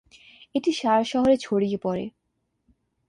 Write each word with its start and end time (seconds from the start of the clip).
এটি 0.55 0.71
সারা 0.71 1.03
শহরে 1.03 1.35
ছড়িয়ে 1.37 1.77
পড়ে। 1.77 2.05